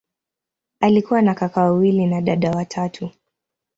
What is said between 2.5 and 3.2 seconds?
watatu.